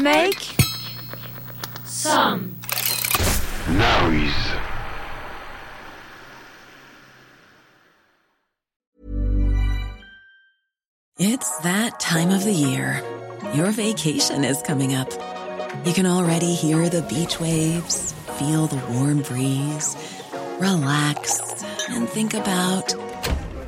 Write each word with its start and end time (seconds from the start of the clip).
Make 0.00 0.38
some 1.84 2.54
noise. 3.70 4.32
It's 11.18 11.58
that 11.60 11.98
time 11.98 12.28
of 12.28 12.44
the 12.44 12.52
year. 12.52 13.02
Your 13.54 13.70
vacation 13.70 14.44
is 14.44 14.60
coming 14.60 14.94
up. 14.94 15.10
You 15.86 15.94
can 15.94 16.04
already 16.04 16.54
hear 16.54 16.90
the 16.90 17.00
beach 17.02 17.40
waves, 17.40 18.12
feel 18.38 18.66
the 18.66 18.76
warm 18.92 19.22
breeze, 19.22 19.96
relax, 20.58 21.64
and 21.88 22.06
think 22.06 22.34
about 22.34 22.94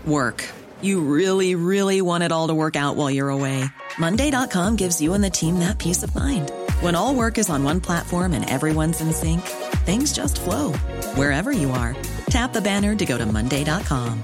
work. 0.05 0.45
You 0.83 1.01
really, 1.01 1.55
really 1.55 2.03
want 2.03 2.23
it 2.23 2.33
all 2.33 2.49
to 2.49 2.55
work 2.55 2.77
out 2.77 2.97
while 2.97 3.11
you're 3.11 3.31
away. 3.31 3.65
Monday.com 3.99 4.77
gives 4.77 5.01
you 5.01 5.15
and 5.15 5.25
the 5.25 5.31
team 5.31 5.59
that 5.59 5.79
peace 5.79 6.03
of 6.03 6.15
mind. 6.15 6.53
When 6.81 6.95
all 6.95 7.15
work 7.15 7.39
is 7.39 7.49
on 7.49 7.65
one 7.65 7.81
platform 7.81 8.35
and 8.35 8.49
everyone's 8.49 9.01
in 9.01 9.13
sync, 9.13 9.41
things 9.87 10.13
just 10.13 10.41
flow 10.41 10.73
wherever 11.17 11.51
you 11.51 11.71
are. 11.71 11.97
Tap 12.29 12.53
the 12.53 12.61
banner 12.61 12.95
to 12.95 13.07
go 13.07 13.17
to 13.17 13.27
Monday.com. 13.27 14.23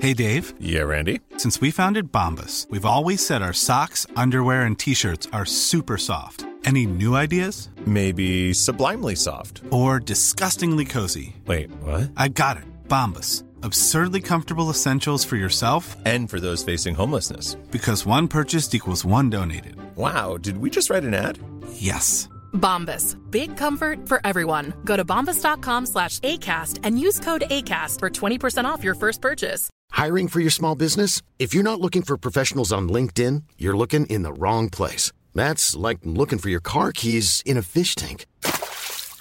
Hey, 0.00 0.14
Dave. 0.14 0.54
Yeah, 0.58 0.82
Randy. 0.82 1.20
Since 1.36 1.60
we 1.60 1.70
founded 1.70 2.10
Bombus, 2.10 2.66
we've 2.70 2.86
always 2.86 3.24
said 3.24 3.42
our 3.42 3.52
socks, 3.52 4.06
underwear, 4.16 4.62
and 4.62 4.78
t 4.78 4.94
shirts 4.94 5.28
are 5.30 5.44
super 5.44 5.98
soft. 5.98 6.46
Any 6.64 6.86
new 6.86 7.14
ideas? 7.14 7.68
Maybe 7.86 8.54
sublimely 8.54 9.14
soft. 9.14 9.60
Or 9.70 10.00
disgustingly 10.00 10.86
cozy. 10.86 11.36
Wait, 11.46 11.70
what? 11.82 12.10
I 12.16 12.28
got 12.28 12.56
it. 12.56 12.64
Bombus. 12.88 13.44
Absurdly 13.62 14.20
comfortable 14.20 14.70
essentials 14.70 15.24
for 15.24 15.36
yourself 15.36 15.96
and 16.04 16.30
for 16.30 16.40
those 16.40 16.64
facing 16.64 16.94
homelessness. 16.94 17.56
Because 17.70 18.06
one 18.06 18.28
purchased 18.28 18.74
equals 18.74 19.04
one 19.04 19.30
donated. 19.30 19.76
Wow, 19.96 20.36
did 20.36 20.56
we 20.58 20.70
just 20.70 20.90
write 20.90 21.04
an 21.04 21.14
ad? 21.14 21.38
Yes. 21.72 22.28
Bombas. 22.52 23.16
Big 23.30 23.56
comfort 23.56 24.08
for 24.08 24.20
everyone. 24.24 24.72
Go 24.84 24.96
to 24.96 25.04
bombas.com 25.04 25.86
slash 25.86 26.18
ACAST 26.20 26.80
and 26.82 26.98
use 26.98 27.20
code 27.20 27.42
ACAST 27.50 27.98
for 27.98 28.10
20% 28.10 28.64
off 28.64 28.84
your 28.84 28.94
first 28.94 29.20
purchase. 29.20 29.68
Hiring 29.92 30.28
for 30.28 30.40
your 30.40 30.50
small 30.50 30.74
business? 30.74 31.22
If 31.38 31.52
you're 31.54 31.64
not 31.64 31.80
looking 31.80 32.02
for 32.02 32.16
professionals 32.16 32.72
on 32.72 32.88
LinkedIn, 32.88 33.42
you're 33.58 33.76
looking 33.76 34.06
in 34.06 34.22
the 34.22 34.32
wrong 34.32 34.70
place. 34.70 35.12
That's 35.34 35.76
like 35.76 35.98
looking 36.04 36.38
for 36.38 36.48
your 36.48 36.60
car 36.60 36.92
keys 36.92 37.42
in 37.44 37.56
a 37.56 37.62
fish 37.62 37.94
tank. 37.94 38.26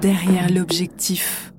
Derrière 0.00 0.50
l'objectif. 0.50 1.52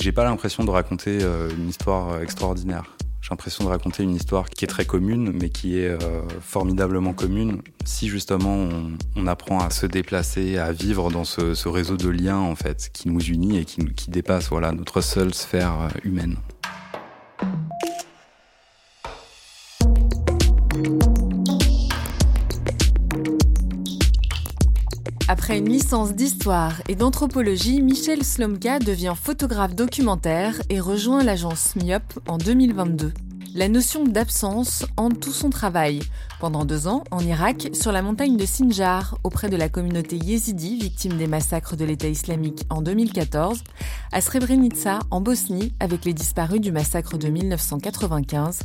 J'ai 0.00 0.12
pas 0.12 0.24
l'impression 0.24 0.64
de 0.64 0.70
raconter 0.70 1.18
euh, 1.22 1.50
une 1.50 1.68
histoire 1.68 2.20
extraordinaire. 2.22 2.96
J'ai 3.20 3.30
l'impression 3.30 3.64
de 3.64 3.68
raconter 3.68 4.02
une 4.02 4.14
histoire 4.14 4.48
qui 4.48 4.64
est 4.64 4.68
très 4.68 4.84
commune, 4.84 5.32
mais 5.32 5.50
qui 5.50 5.78
est 5.78 5.88
euh, 5.88 6.22
formidablement 6.40 7.12
commune 7.12 7.62
si 7.84 8.08
justement 8.08 8.68
on, 9.14 9.26
apprend 9.26 9.60
à 9.60 9.70
se 9.70 9.86
déplacer, 9.86 10.58
à 10.58 10.72
vivre 10.72 11.10
dans 11.10 11.24
ce, 11.24 11.68
réseau 11.68 11.96
de 11.96 12.08
liens 12.08 12.38
en 12.38 12.56
fait 12.56 12.90
qui 12.92 13.08
nous 13.08 13.20
unit 13.20 13.58
et 13.58 13.64
qui, 13.64 13.84
qui 13.94 14.10
dépasse 14.10 14.48
voilà 14.48 14.72
notre 14.72 15.00
seule 15.00 15.34
sphère 15.34 15.80
euh, 15.80 15.88
humaine. 16.02 16.36
Après 25.42 25.56
une 25.56 25.70
licence 25.70 26.12
d'histoire 26.14 26.82
et 26.90 26.94
d'anthropologie, 26.94 27.80
Michel 27.80 28.24
Slomka 28.24 28.78
devient 28.78 29.14
photographe 29.16 29.74
documentaire 29.74 30.60
et 30.68 30.80
rejoint 30.80 31.24
l'agence 31.24 31.76
MIOP 31.76 32.02
en 32.28 32.36
2022. 32.36 33.10
La 33.54 33.68
notion 33.68 34.04
d'absence 34.04 34.86
hante 34.96 35.18
tout 35.18 35.32
son 35.32 35.50
travail. 35.50 36.00
Pendant 36.38 36.64
deux 36.64 36.86
ans, 36.86 37.02
en 37.10 37.18
Irak, 37.18 37.70
sur 37.72 37.90
la 37.90 38.00
montagne 38.00 38.36
de 38.36 38.46
Sinjar, 38.46 39.18
auprès 39.24 39.50
de 39.50 39.56
la 39.56 39.68
communauté 39.68 40.16
yézidi 40.16 40.78
victime 40.78 41.16
des 41.18 41.26
massacres 41.26 41.76
de 41.76 41.84
l'État 41.84 42.06
islamique 42.06 42.64
en 42.70 42.80
2014, 42.80 43.64
à 44.12 44.20
Srebrenica, 44.20 45.00
en 45.10 45.20
Bosnie, 45.20 45.74
avec 45.80 46.04
les 46.04 46.14
disparus 46.14 46.60
du 46.60 46.70
massacre 46.70 47.18
de 47.18 47.28
1995, 47.28 48.60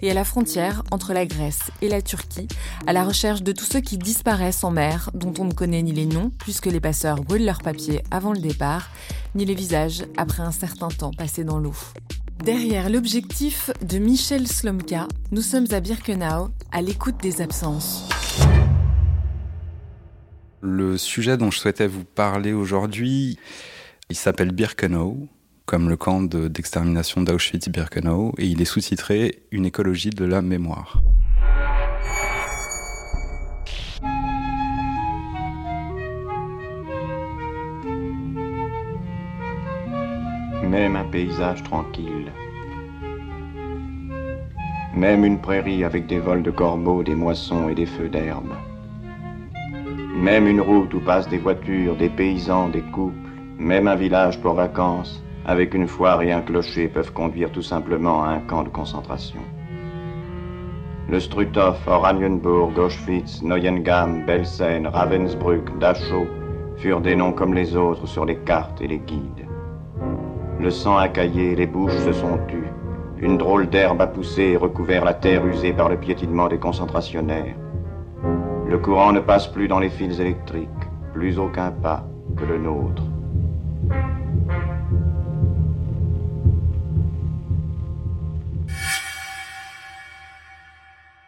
et 0.00 0.10
à 0.10 0.14
la 0.14 0.24
frontière 0.24 0.84
entre 0.90 1.12
la 1.12 1.26
Grèce 1.26 1.70
et 1.82 1.88
la 1.88 2.00
Turquie, 2.00 2.48
à 2.86 2.94
la 2.94 3.04
recherche 3.04 3.42
de 3.42 3.52
tous 3.52 3.66
ceux 3.66 3.80
qui 3.80 3.98
disparaissent 3.98 4.64
en 4.64 4.70
mer, 4.70 5.10
dont 5.12 5.34
on 5.38 5.44
ne 5.44 5.52
connaît 5.52 5.82
ni 5.82 5.92
les 5.92 6.06
noms, 6.06 6.32
puisque 6.38 6.66
les 6.66 6.80
passeurs 6.80 7.22
brûlent 7.22 7.44
leurs 7.44 7.62
papiers 7.62 8.02
avant 8.10 8.32
le 8.32 8.40
départ, 8.40 8.88
ni 9.34 9.44
les 9.44 9.54
visages 9.54 10.04
après 10.16 10.42
un 10.42 10.52
certain 10.52 10.88
temps 10.88 11.12
passé 11.12 11.44
dans 11.44 11.58
l'eau. 11.58 11.74
Derrière 12.44 12.88
l'objectif 12.88 13.70
de 13.86 13.98
Michel 13.98 14.48
Slomka, 14.48 15.06
nous 15.30 15.42
sommes 15.42 15.66
à 15.72 15.80
Birkenau, 15.80 16.48
à 16.72 16.80
l'écoute 16.80 17.16
des 17.22 17.42
absences. 17.42 18.08
Le 20.62 20.96
sujet 20.96 21.36
dont 21.36 21.50
je 21.50 21.58
souhaitais 21.58 21.86
vous 21.86 22.04
parler 22.04 22.52
aujourd'hui, 22.52 23.38
il 24.08 24.16
s'appelle 24.16 24.52
Birkenau, 24.52 25.28
comme 25.66 25.88
le 25.88 25.96
camp 25.96 26.22
d'extermination 26.22 27.20
d'Auschwitz-Birkenau, 27.22 28.34
et 28.38 28.46
il 28.46 28.60
est 28.60 28.64
sous-titré 28.66 29.42
Une 29.52 29.66
écologie 29.66 30.10
de 30.10 30.24
la 30.24 30.42
mémoire. 30.42 31.02
Même 40.70 40.94
un 40.94 41.04
paysage 41.04 41.64
tranquille. 41.64 42.30
Même 44.94 45.24
une 45.24 45.40
prairie 45.40 45.82
avec 45.82 46.06
des 46.06 46.20
vols 46.20 46.44
de 46.44 46.52
corbeaux, 46.52 47.02
des 47.02 47.16
moissons 47.16 47.68
et 47.68 47.74
des 47.74 47.86
feux 47.86 48.08
d'herbe. 48.08 48.54
Même 50.16 50.46
une 50.46 50.60
route 50.60 50.94
où 50.94 51.00
passent 51.00 51.28
des 51.28 51.38
voitures, 51.38 51.96
des 51.96 52.08
paysans, 52.08 52.68
des 52.68 52.82
couples. 52.82 53.30
Même 53.58 53.88
un 53.88 53.96
village 53.96 54.40
pour 54.40 54.54
vacances, 54.54 55.24
avec 55.44 55.74
une 55.74 55.88
foire 55.88 56.22
et 56.22 56.30
un 56.30 56.40
clocher 56.40 56.86
peuvent 56.86 57.12
conduire 57.12 57.50
tout 57.50 57.62
simplement 57.62 58.22
à 58.22 58.28
un 58.28 58.38
camp 58.38 58.62
de 58.62 58.68
concentration. 58.68 59.40
Le 61.08 61.18
Struthof, 61.18 61.84
Oranienburg, 61.88 62.78
Auschwitz, 62.78 63.42
Neuengamme, 63.42 64.24
Belsen, 64.24 64.86
Ravensbrück, 64.86 65.80
Dachau 65.80 66.28
furent 66.76 67.00
des 67.00 67.16
noms 67.16 67.32
comme 67.32 67.54
les 67.54 67.74
autres 67.74 68.06
sur 68.06 68.24
les 68.24 68.36
cartes 68.36 68.80
et 68.80 68.86
les 68.86 69.00
guides. 69.00 69.49
Le 70.60 70.70
sang 70.70 70.98
a 70.98 71.08
caillé, 71.08 71.56
les 71.56 71.66
bouches 71.66 71.96
se 72.04 72.12
sont 72.12 72.38
tues. 72.46 72.68
Une 73.18 73.38
drôle 73.38 73.70
d'herbe 73.70 74.02
a 74.02 74.06
poussé 74.06 74.42
et 74.42 74.56
recouvert 74.58 75.06
la 75.06 75.14
terre 75.14 75.46
usée 75.46 75.72
par 75.72 75.88
le 75.88 75.98
piétinement 75.98 76.48
des 76.48 76.58
concentrationnaires. 76.58 77.56
Le 78.68 78.78
courant 78.78 79.12
ne 79.12 79.20
passe 79.20 79.46
plus 79.46 79.68
dans 79.68 79.78
les 79.78 79.88
fils 79.88 80.20
électriques, 80.20 80.68
plus 81.14 81.38
aucun 81.38 81.70
pas 81.70 82.06
que 82.36 82.44
le 82.44 82.58
nôtre. 82.58 83.02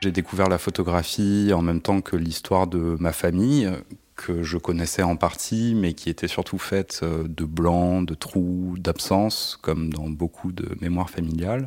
J'ai 0.02 0.12
découvert 0.12 0.50
la 0.50 0.58
photographie 0.58 1.52
en 1.54 1.62
même 1.62 1.80
temps 1.80 2.02
que 2.02 2.16
l'histoire 2.16 2.66
de 2.66 2.96
ma 3.00 3.12
famille, 3.12 3.70
que 4.16 4.42
je 4.42 4.58
connaissais 4.58 5.02
en 5.02 5.16
partie, 5.16 5.74
mais 5.74 5.94
qui 5.94 6.10
était 6.10 6.28
surtout 6.28 6.58
faite 6.58 7.00
euh, 7.02 7.24
de 7.26 7.44
blancs, 7.44 8.06
de 8.06 8.14
trous, 8.14 8.74
d'absence, 8.78 9.58
comme 9.62 9.92
dans 9.92 10.08
beaucoup 10.08 10.52
de 10.52 10.76
mémoires 10.80 11.10
familiales. 11.10 11.66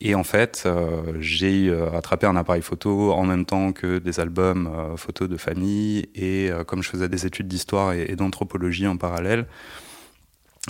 Et 0.00 0.14
en 0.14 0.24
fait, 0.24 0.62
euh, 0.64 1.12
j'ai 1.20 1.68
euh, 1.68 1.94
attrapé 1.96 2.26
un 2.26 2.36
appareil 2.36 2.62
photo 2.62 3.12
en 3.12 3.24
même 3.24 3.44
temps 3.44 3.72
que 3.72 3.98
des 3.98 4.18
albums 4.18 4.94
photos 4.96 5.28
de 5.28 5.36
famille. 5.36 6.08
Et 6.14 6.50
comme 6.66 6.82
je 6.82 6.88
faisais 6.88 7.08
des 7.08 7.26
études 7.26 7.48
d'histoire 7.48 7.92
et 7.92 8.16
d'anthropologie 8.16 8.86
en 8.86 8.96
parallèle, 8.96 9.46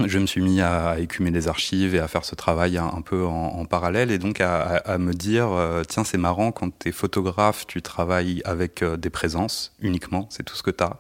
je 0.06 0.19
me 0.19 0.26
suis 0.26 0.41
mis 0.41 0.61
à, 0.61 0.99
écumer 0.99 1.31
des 1.31 1.49
archives 1.49 1.94
et 1.94 1.99
à 1.99 2.08
faire 2.08 2.25
ce 2.25 2.35
travail 2.35 2.79
un, 2.79 3.02
peu 3.02 3.25
en, 3.25 3.64
parallèle 3.64 4.11
et 4.11 4.19
donc 4.19 4.41
à, 4.41 4.99
me 4.99 5.12
dire 5.12 5.52
euh, 5.52 5.82
tiens 5.87 6.05
c'est 6.05 6.19
marrant 6.19 6.52
quand 6.52 6.79
tu 6.79 6.88
es 6.88 6.93
photographe 6.93 7.67
tu 7.67 7.82
travailles 7.82 8.43
avec 8.44 8.82
euh, 8.82 8.97
des 8.97 9.11
présences 9.11 9.73
uniquement 9.81 10.26
c'est 10.31 10.43
tout 10.43 10.56
ce 10.56 10.62
que 10.62 10.70
tu 10.70 10.82
as 10.82 10.97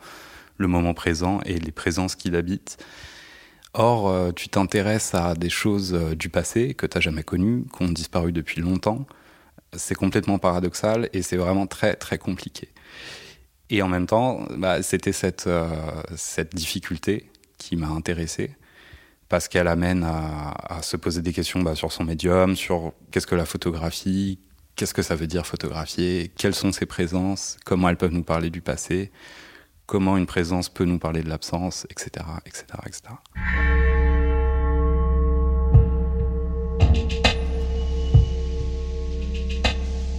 le 0.58 0.66
moment 0.66 0.94
présent 0.94 1.40
et 1.46 1.58
les 1.58 1.72
présences 1.72 2.16
qui 2.16 2.28
l'habitent. 2.30 2.76
Or, 3.72 4.10
euh, 4.10 4.30
tu 4.30 4.50
t'intéresses 4.50 5.14
à 5.14 5.34
des 5.34 5.48
choses 5.48 5.92
du 5.92 6.28
passé 6.28 6.74
que 6.74 6.84
tu 6.84 6.98
n'as 6.98 7.00
jamais 7.00 7.22
connues, 7.22 7.64
qui 7.74 7.82
ont 7.82 7.88
disparu 7.88 8.30
depuis 8.30 8.60
longtemps. 8.60 9.06
C'est 9.74 9.94
complètement 9.94 10.38
paradoxal 10.38 11.08
et 11.14 11.22
c'est 11.22 11.38
vraiment 11.38 11.66
très 11.66 11.94
très 11.94 12.18
compliqué. 12.18 12.68
Et 13.70 13.80
en 13.80 13.88
même 13.88 14.06
temps, 14.06 14.44
bah, 14.58 14.82
c'était 14.82 15.12
cette 15.12 15.48
difficulté 16.54 17.30
qui 17.56 17.76
m'a 17.76 17.88
intéressé 17.88 18.50
parce 19.30 19.46
qu'elle 19.46 19.68
amène 19.68 20.04
à, 20.04 20.82
se 20.82 20.96
poser 20.96 21.22
des 21.22 21.32
questions 21.32 21.62
bah, 21.62 21.76
sur 21.76 21.92
son 21.92 22.04
médium, 22.04 22.56
sur 22.56 22.92
qu'est-ce 23.12 23.28
que 23.28 23.36
la 23.36 23.46
photographie, 23.46 24.40
qu'est-ce 24.74 24.92
que 24.92 25.02
ça 25.02 25.14
veut 25.14 25.28
dire 25.28 25.46
photographier, 25.46 26.32
quelles 26.36 26.54
sont 26.54 26.72
ses 26.72 26.84
présences, 26.84 27.56
comment 27.64 27.88
elles 27.88 27.96
peuvent 27.96 28.12
nous 28.12 28.24
parler 28.24 28.50
du 28.50 28.60
passé, 28.60 29.12
comment 29.86 30.16
une 30.16 30.26
présence 30.26 30.68
peut 30.68 30.84
nous 30.84 30.98
parler 30.98 31.22
de 31.22 31.28
l'absence, 31.28 31.86
etc., 31.90 32.26
etc., 32.44 32.64
etc. 32.86 33.02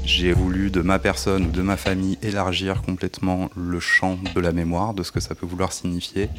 J'ai 0.05 0.31
voulu 0.31 0.71
de 0.71 0.81
ma 0.81 0.99
personne 0.99 1.47
ou 1.47 1.51
de 1.51 1.61
ma 1.61 1.75
famille 1.75 2.17
élargir 2.21 2.81
complètement 2.81 3.49
le 3.57 3.81
champ 3.81 4.17
de 4.35 4.39
la 4.39 4.53
mémoire, 4.53 4.93
de 4.93 5.03
ce 5.03 5.11
que 5.11 5.19
ça 5.19 5.35
peut 5.35 5.45
vouloir 5.45 5.73
signifier. 5.73 6.29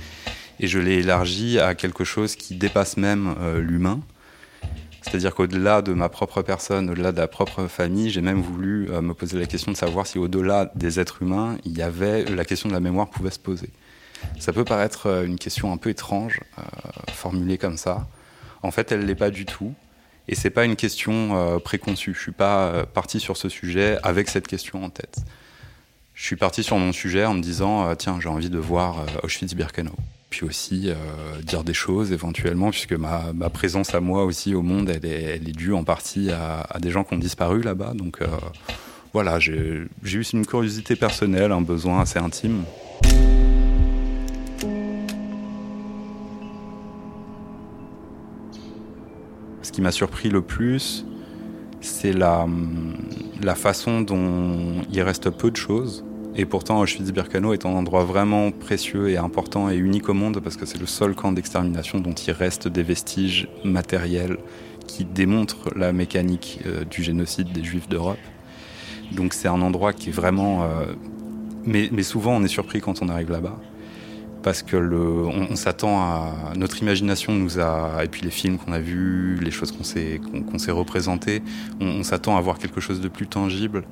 Et 0.63 0.69
je 0.69 0.79
l'ai 0.79 0.99
élargi 0.99 1.59
à 1.59 1.75
quelque 1.75 2.05
chose 2.05 2.37
qui 2.37 2.55
dépasse 2.55 2.97
même 2.97 3.35
euh, 3.41 3.61
l'humain. 3.61 4.01
C'est-à-dire 5.03 5.35
qu'au-delà 5.35 5.83
de 5.83 5.93
ma 5.93 6.09
propre 6.09 6.41
personne, 6.43 6.89
au-delà 6.89 7.11
de 7.11 7.19
la 7.19 7.27
propre 7.27 7.67
famille, 7.67 8.11
j'ai 8.11 8.21
même 8.21 8.41
voulu 8.41 8.89
euh, 8.89 9.03
me 9.03 9.13
poser 9.13 9.41
la 9.41 9.47
question 9.47 9.73
de 9.73 9.77
savoir 9.77 10.07
si 10.07 10.19
au-delà 10.19 10.71
des 10.77 11.01
êtres 11.01 11.21
humains, 11.23 11.59
il 11.65 11.77
y 11.77 11.83
avait 11.83 12.25
la 12.27 12.45
question 12.45 12.69
de 12.69 12.75
la 12.75 12.79
mémoire 12.79 13.11
pouvait 13.11 13.33
se 13.33 13.41
poser. 13.41 13.71
Ça 14.39 14.53
peut 14.53 14.65
paraître 14.65 15.07
euh, 15.07 15.27
une 15.27 15.37
question 15.37 15.73
un 15.73 15.77
peu 15.79 15.91
étrange, 15.91 16.39
formulée 17.13 17.59
comme 17.59 17.77
ça. 17.77 18.07
En 18.63 18.71
fait, 18.71 18.93
elle 18.93 19.05
l'est 19.05 19.17
pas 19.17 19.31
du 19.31 19.45
tout. 19.45 19.75
Et 20.29 20.37
c'est 20.37 20.51
pas 20.51 20.65
une 20.65 20.77
question 20.77 21.59
préconçue. 21.65 22.15
Je 22.15 22.21
suis 22.21 22.31
pas 22.31 22.87
parti 22.95 23.19
sur 23.19 23.37
ce 23.37 23.49
sujet 23.49 23.99
avec 24.05 24.29
cette 24.29 24.47
question 24.47 24.85
en 24.85 24.89
tête. 24.89 25.17
Je 26.15 26.25
suis 26.25 26.37
parti 26.37 26.63
sur 26.63 26.79
mon 26.79 26.93
sujet 26.93 27.25
en 27.25 27.35
me 27.35 27.43
disant 27.43 27.93
tiens, 27.97 28.21
j'ai 28.21 28.29
envie 28.29 28.49
de 28.49 28.59
voir 28.59 29.05
Auschwitz-Birkenau 29.25 29.97
puis 30.33 30.47
aussi 30.47 30.89
euh, 30.89 30.95
dire 31.43 31.63
des 31.63 31.75
choses 31.75 32.11
éventuellement, 32.11 32.71
puisque 32.71 32.95
ma, 32.95 33.35
présence 33.53 33.95
à 33.95 34.01
moi 34.01 34.25
aussi 34.25 34.55
au 34.55 34.63
monde, 34.63 34.89
elle 34.89 35.05
est, 35.05 35.39
due 35.39 35.75
en 35.75 35.85
partie 35.85 36.31
à, 36.31 36.79
des 36.81 36.91
gens 36.91 37.05
qui 37.05 37.13
ont 37.13 37.19
disparu 37.19 37.61
là-bas. 37.61 37.93
Donc 37.95 38.23
euh, 38.23 38.27
voilà, 39.13 39.39
j'ai 39.39 39.53
eu 39.53 40.25
une 40.33 40.47
curiosité 40.47 40.97
personnelle, 40.97 41.53
un 41.53 41.61
besoin 41.61 42.01
assez 42.01 42.19
intime. 42.19 42.65
Ce 49.61 49.71
qui 49.71 49.83
m'a 49.83 49.93
surpris 49.93 50.31
le 50.31 50.41
plus, 50.41 51.05
c'est 51.83 52.15
la, 52.15 52.47
la 53.43 53.55
façon 53.55 54.01
dont 54.01 54.81
il 54.91 55.03
reste 55.03 55.29
peu 55.29 55.51
de 55.51 55.57
choses 55.57 56.07
et 56.35 56.47
pourtant, 56.47 56.81
Auschwitz-Birkenau 56.81 57.53
est 57.53 57.67
un 57.67 57.71
endroit 57.71 58.05
vraiment 58.05 58.51
précieux 58.53 59.11
et 59.11 59.19
important 59.19 59.69
et 59.71 59.77
unique 59.77 60.09
au 60.09 60.15
monde 60.15 60.41
parce 60.41 60.57
que 60.57 60.65
c'est 60.65 60.81
le 60.81 60.87
seul 60.87 61.15
camp 61.15 61.33
d'extermination 61.33 62.01
dont 62.01 62.13
il 62.13 62.33
reste 62.33 62.69
des 62.69 62.83
vestiges 62.83 63.49
matériels 63.65 64.39
qui 64.87 65.05
démontrent 65.05 65.71
la 65.77 65.93
mécanique 65.93 66.61
euh, 66.67 66.85
du 66.85 67.03
génocide 67.03 67.53
des 67.53 67.63
Juifs 67.63 67.89
d'Europe. 67.89 68.19
Donc 69.13 69.35
c'est 69.35 69.49
un 69.49 69.61
endroit 69.61 69.93
qui 69.93 70.09
est 70.09 70.13
vraiment... 70.13 70.63
Euh, 70.63 70.95
mais, 71.65 72.03
souvent 72.03 72.33
on 72.33 72.43
est 72.43 72.49
surpris 72.49 72.81
quand 72.81 73.03
on 73.03 73.09
arrive 73.09 73.31
là-bas 73.31 73.57
parce 74.43 74.63
que 74.65 74.77
on, 74.77 75.55
s'attend 75.55 76.01
à 76.01 76.53
notre 76.57 76.83
imagination 76.83 77.33
nous 77.33 77.61
a 77.61 78.03
et 78.03 78.09
puis 78.09 78.23
les 78.23 78.33
films 78.33 78.59
qu'on 78.59 78.73
a 78.73 78.81
vus, 78.81 79.39
les 79.41 79.53
choses 79.53 79.71
qu'on 79.71 79.85
s'est 79.85 80.21
qu'on, 80.51 80.59
s'est 80.59 80.73
représentées, 80.73 81.43
on 81.81 82.03
s'attend 82.03 82.37
à 82.37 82.41
voir 82.41 82.59
quelque 82.59 82.81
chose 82.81 83.01
de 83.01 83.07
plus 83.07 83.29
tangible. 83.29 83.85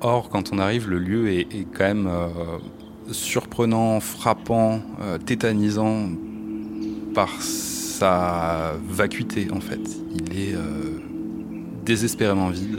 Or, 0.00 0.28
quand 0.28 0.52
on 0.52 0.58
arrive, 0.58 0.88
le 0.88 0.98
lieu 0.98 1.28
est, 1.28 1.66
quand 1.76 1.84
même 1.84 2.06
euh, 2.06 2.28
surprenant, 3.10 3.98
frappant, 3.98 4.80
euh, 5.00 5.18
tétanisant 5.18 6.08
par 7.14 7.28
sa 7.42 8.74
vacuité 8.88 9.48
en 9.50 9.60
fait. 9.60 9.80
Il 10.14 10.38
est 10.38 10.54
euh, 10.54 11.00
désespérément 11.84 12.50
vide, 12.50 12.78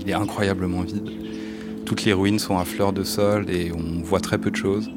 il 0.00 0.08
est 0.08 0.14
incroyablement 0.14 0.82
vide. 0.82 1.10
Toutes 1.84 2.04
les 2.04 2.12
ruines 2.12 2.38
sont 2.38 2.58
à 2.58 2.64
fleur 2.64 2.92
de 2.92 3.02
sol 3.02 3.50
et 3.50 3.72
on 3.72 4.02
voit 4.02 4.20
très 4.20 4.38
peu 4.38 4.50
de 4.50 4.56
choses. 4.56 4.90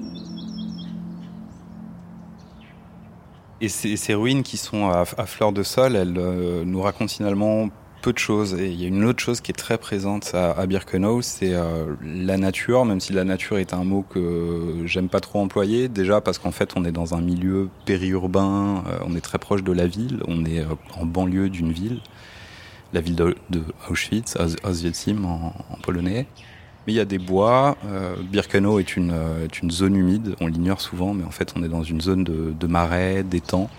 Et 3.59 3.69
ces, 3.69 4.13
ruines 4.13 4.43
qui 4.43 4.57
sont 4.57 4.87
à, 4.89 5.05
fleur 5.05 5.51
de 5.51 5.63
sol, 5.63 5.95
elles 5.95 6.13
nous 6.13 6.81
racontent 6.81 7.11
finalement 7.11 7.69
de 8.11 8.57
il 8.57 8.81
y 8.81 8.85
a 8.85 8.87
une 8.87 9.03
autre 9.05 9.19
chose 9.19 9.41
qui 9.41 9.51
est 9.51 9.55
très 9.55 9.77
présente 9.77 10.33
à, 10.33 10.65
Birkenau, 10.65 11.21
c'est 11.21 11.53
euh, 11.53 11.95
la 12.03 12.37
nature, 12.37 12.85
même 12.85 12.99
si 12.99 13.13
la 13.13 13.23
nature 13.23 13.57
est 13.57 13.73
un 13.73 13.83
mot 13.83 14.03
que 14.09 14.83
j'aime 14.85 15.09
pas 15.09 15.19
trop 15.19 15.39
employer. 15.39 15.87
Déjà 15.89 16.21
parce 16.21 16.37
qu'en 16.37 16.51
fait, 16.51 16.73
on 16.75 16.85
est 16.85 16.91
dans 16.91 17.15
un 17.15 17.21
milieu 17.21 17.69
périurbain, 17.85 18.83
euh, 18.87 18.99
on 19.05 19.15
est 19.15 19.21
très 19.21 19.39
proche 19.39 19.63
de 19.63 19.71
la 19.71 19.87
ville, 19.87 20.21
on 20.27 20.45
est 20.45 20.59
euh, 20.59 20.75
en 20.97 21.05
banlieue 21.05 21.49
d'une 21.49 21.71
ville, 21.71 21.99
la 22.93 23.01
ville 23.01 23.15
de, 23.15 23.35
Auschwitz, 23.89 24.37
Auschwitzim 24.63 25.25
en, 25.25 25.53
polonais. 25.83 26.27
Mais 26.85 26.93
il 26.93 26.95
y 26.95 27.01
a 27.01 27.05
des 27.05 27.19
bois. 27.19 27.75
Birkenau 28.31 28.79
est 28.79 28.95
une, 28.95 29.11
zone 29.69 29.97
humide, 29.97 30.35
on 30.39 30.47
l'ignore 30.47 30.79
souvent, 30.79 31.13
mais 31.13 31.25
en 31.25 31.31
fait, 31.31 31.53
on 31.57 31.63
est 31.63 31.67
dans 31.67 31.83
une 31.83 31.99
zone 31.99 32.23
de, 32.23 32.53
de 32.57 32.67
marais, 32.67 33.23
d'étangs. 33.23 33.69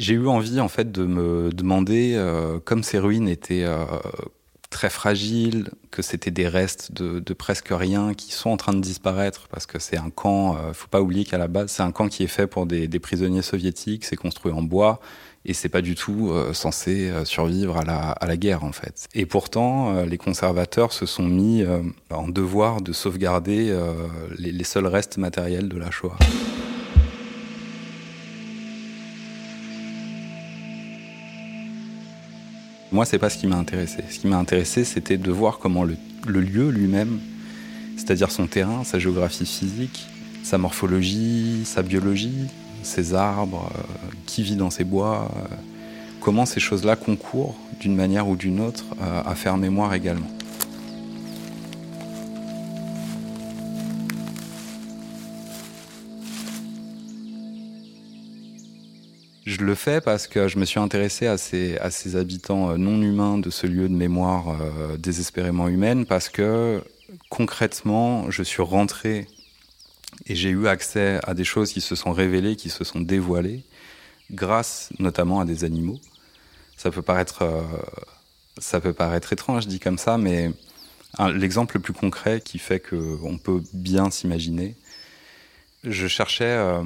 J'ai 0.00 0.14
eu 0.14 0.28
envie 0.28 0.60
en 0.60 0.68
fait 0.68 0.90
de 0.90 1.04
me 1.04 1.52
demander, 1.52 2.14
euh, 2.14 2.58
comme 2.58 2.82
ces 2.82 2.98
ruines 2.98 3.28
étaient 3.28 3.64
euh, 3.64 3.84
très 4.70 4.88
fragiles, 4.88 5.68
que 5.90 6.00
c'était 6.00 6.30
des 6.30 6.48
restes 6.48 6.90
de, 6.90 7.34
presque 7.34 7.68
rien 7.70 8.14
qui 8.14 8.32
sont 8.32 8.48
en 8.48 8.56
train 8.56 8.72
de 8.72 8.80
disparaître 8.80 9.46
parce 9.50 9.66
que 9.66 9.78
c'est 9.78 9.98
un 9.98 10.08
camp. 10.08 10.56
Euh, 10.56 10.72
faut 10.72 10.88
pas 10.88 11.02
oublier 11.02 11.26
qu'à 11.26 11.36
la 11.36 11.48
base 11.48 11.72
c'est 11.72 11.82
un 11.82 11.92
camp 11.92 12.08
qui 12.08 12.22
est 12.22 12.28
fait 12.28 12.46
pour 12.46 12.64
des, 12.64 12.88
prisonniers 12.98 13.42
soviétiques, 13.42 14.06
c'est 14.06 14.16
construit 14.16 14.52
en 14.52 14.62
bois 14.62 15.00
et 15.44 15.52
c'est 15.52 15.68
pas 15.68 15.82
du 15.82 15.94
tout 15.94 16.32
censé 16.54 17.12
survivre 17.24 17.76
à 17.76 17.84
la, 17.84 18.10
à 18.12 18.26
la, 18.26 18.38
guerre 18.38 18.64
en 18.64 18.72
fait. 18.72 19.06
Et 19.14 19.26
pourtant, 19.26 20.02
les 20.04 20.18
conservateurs 20.18 20.94
se 20.94 21.04
sont 21.04 21.26
mis 21.26 21.62
en 22.10 22.28
devoir 22.28 22.80
de 22.80 22.94
sauvegarder 22.94 23.78
les, 24.38 24.52
les, 24.52 24.64
seuls 24.64 24.86
restes 24.86 25.18
matériels 25.18 25.68
de 25.68 25.78
la 25.78 25.90
Shoah. 25.90 26.16
Moi, 32.92 33.04
c'est 33.04 33.18
pas 33.18 33.30
ce 33.30 33.38
qui 33.38 33.46
m'a 33.46 33.56
intéressé. 33.56 34.02
Ce 34.10 34.18
qui 34.18 34.26
m'a 34.26 34.36
intéressé, 34.36 34.82
c'était 34.84 35.16
de 35.16 35.30
voir 35.30 35.58
comment 35.58 35.84
le, 35.84 35.96
lieu 36.26 36.70
lui-même, 36.70 37.20
c'est-à-dire 37.96 38.32
son 38.32 38.46
terrain, 38.48 38.82
sa 38.82 38.98
géographie 38.98 39.46
physique, 39.46 40.06
sa 40.42 40.58
morphologie, 40.58 41.62
sa 41.64 41.82
biologie, 41.82 42.48
ses 42.82 43.14
arbres, 43.14 43.70
euh, 43.76 44.08
qui 44.26 44.42
vit 44.42 44.56
dans 44.56 44.70
ses 44.70 44.82
bois, 44.82 45.30
euh, 45.36 45.54
comment 46.20 46.46
ces 46.46 46.58
choses-là 46.58 46.96
concourent 46.96 47.56
d'une 47.78 47.94
manière 47.94 48.28
ou 48.28 48.34
d'une 48.34 48.60
autre 48.60 48.84
euh, 49.00 49.22
à 49.24 49.36
faire 49.36 49.56
mémoire 49.56 49.94
également. 49.94 50.28
Je 59.60 59.66
le 59.66 59.74
fais 59.74 60.00
parce 60.00 60.26
que 60.26 60.48
je 60.48 60.58
me 60.58 60.64
suis 60.64 60.80
intéressé 60.80 61.26
à 61.26 61.36
ces, 61.36 62.16
habitants 62.16 62.70
euh, 62.70 62.76
non 62.78 63.02
humains 63.02 63.36
de 63.36 63.50
ce 63.50 63.66
lieu 63.66 63.90
de 63.90 63.94
mémoire 63.94 64.58
euh, 64.58 64.96
désespérément 64.96 65.68
humaine 65.68 66.06
parce 66.06 66.30
que 66.30 66.82
concrètement, 67.28 68.30
je 68.30 68.42
suis 68.42 68.62
rentré 68.62 69.26
et 70.24 70.34
j'ai 70.34 70.48
eu 70.48 70.66
accès 70.66 71.20
à 71.24 71.34
des 71.34 71.44
choses 71.44 71.74
qui 71.74 71.82
se 71.82 71.94
sont 71.94 72.12
révélées, 72.12 72.56
qui 72.56 72.70
se 72.70 72.84
sont 72.84 73.00
dévoilées, 73.00 73.62
grâce 74.30 74.88
notamment 74.98 75.40
à 75.40 75.44
des 75.44 75.62
animaux. 75.64 76.00
Ça 76.78 76.90
peut 76.90 77.02
paraître, 77.02 77.42
euh, 77.42 77.60
ça 78.56 78.80
peut 78.80 78.94
paraître 78.94 79.30
étrange 79.34 79.66
dit 79.66 79.78
comme 79.78 79.98
ça, 79.98 80.16
mais 80.16 80.52
l'exemple 81.34 81.76
le 81.76 81.82
plus 81.82 81.92
concret 81.92 82.40
qui 82.40 82.58
fait 82.58 82.80
qu'on 82.80 83.36
peut 83.36 83.62
bien 83.74 84.10
s'imaginer, 84.10 84.74
je 85.84 86.06
cherchais 86.06 86.44
euh, 86.44 86.82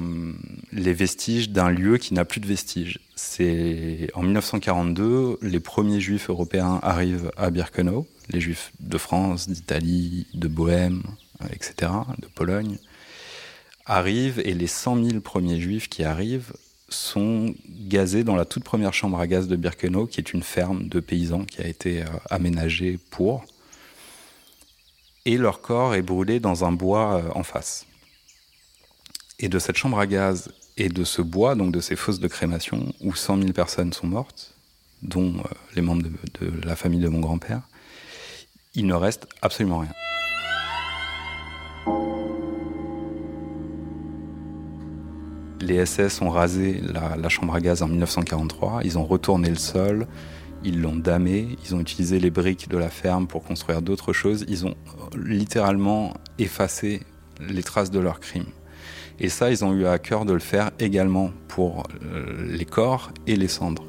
les 0.71 0.93
vestiges 0.93 1.49
d'un 1.49 1.69
lieu 1.69 1.97
qui 1.97 2.13
n'a 2.13 2.25
plus 2.25 2.39
de 2.39 2.47
vestiges. 2.47 2.99
C'est 3.15 4.09
en 4.13 4.23
1942, 4.23 5.39
les 5.41 5.59
premiers 5.59 5.99
juifs 5.99 6.29
européens 6.29 6.79
arrivent 6.81 7.31
à 7.35 7.49
Birkenau, 7.49 8.07
les 8.29 8.39
juifs 8.39 8.71
de 8.79 8.97
France, 8.97 9.49
d'Italie, 9.49 10.27
de 10.33 10.47
Bohême, 10.47 11.03
etc., 11.51 11.91
de 12.19 12.27
Pologne, 12.27 12.77
arrivent 13.85 14.41
et 14.45 14.53
les 14.53 14.67
100 14.67 15.03
000 15.03 15.19
premiers 15.19 15.59
juifs 15.59 15.89
qui 15.89 16.03
arrivent 16.03 16.53
sont 16.89 17.53
gazés 17.67 18.23
dans 18.23 18.35
la 18.35 18.45
toute 18.45 18.63
première 18.63 18.93
chambre 18.93 19.19
à 19.19 19.27
gaz 19.27 19.47
de 19.47 19.55
Birkenau, 19.55 20.05
qui 20.05 20.19
est 20.21 20.33
une 20.33 20.43
ferme 20.43 20.87
de 20.87 20.99
paysans 20.99 21.43
qui 21.43 21.61
a 21.61 21.67
été 21.67 22.03
euh, 22.03 22.05
aménagée 22.29 22.99
pour. 23.09 23.43
Et 25.25 25.37
leur 25.37 25.61
corps 25.61 25.95
est 25.95 26.03
brûlé 26.03 26.39
dans 26.39 26.63
un 26.63 26.71
bois 26.71 27.15
euh, 27.15 27.29
en 27.33 27.43
face. 27.43 27.85
Et 29.39 29.49
de 29.49 29.59
cette 29.59 29.75
chambre 29.75 29.99
à 29.99 30.07
gaz 30.07 30.51
et 30.77 30.89
de 30.89 31.03
ce 31.03 31.21
bois, 31.21 31.55
donc 31.55 31.71
de 31.71 31.79
ces 31.79 31.95
fosses 31.95 32.19
de 32.19 32.27
crémation, 32.27 32.93
où 33.01 33.15
100 33.15 33.37
000 33.37 33.51
personnes 33.53 33.93
sont 33.93 34.07
mortes, 34.07 34.55
dont 35.01 35.33
euh, 35.37 35.43
les 35.75 35.81
membres 35.81 36.03
de, 36.03 36.65
la 36.65 36.75
famille 36.75 36.99
de 36.99 37.09
mon 37.09 37.19
grand-père, 37.19 37.61
il 38.75 38.87
ne 38.87 38.93
reste 38.93 39.27
absolument 39.41 39.79
rien. 39.79 39.91
Les 45.61 45.85
SS 45.85 46.21
ont 46.21 46.29
rasé 46.29 46.81
la, 46.81 47.15
la, 47.15 47.29
chambre 47.29 47.55
à 47.55 47.59
gaz 47.59 47.81
en 47.81 47.87
1943, 47.87 48.81
ils 48.83 48.97
ont 48.97 49.05
retourné 49.05 49.49
le 49.49 49.55
sol, 49.55 50.07
ils 50.63 50.81
l'ont 50.81 50.95
damé, 50.95 51.57
ils 51.63 51.75
ont 51.75 51.79
utilisé 51.79 52.19
les 52.19 52.29
briques 52.29 52.69
de 52.69 52.77
la 52.77 52.89
ferme 52.89 53.27
pour 53.27 53.43
construire 53.43 53.81
d'autres 53.81 54.13
choses, 54.13 54.45
ils 54.47 54.65
ont 54.65 54.75
littéralement 55.15 56.13
effacé 56.37 57.01
les 57.39 57.63
traces 57.63 57.91
de 57.91 57.99
leurs 57.99 58.19
crimes. 58.19 58.51
Et 59.19 59.29
ça, 59.29 59.49
ils 59.49 59.63
ont 59.63 59.73
eu 59.73 59.85
à 59.85 59.97
cœur 59.97 60.25
de 60.25 60.33
le 60.33 60.39
faire 60.39 60.71
également 60.79 61.31
pour 61.47 61.83
euh, 62.03 62.47
les 62.49 62.65
corps 62.65 63.11
et 63.27 63.35
les 63.35 63.47
cendres. 63.47 63.85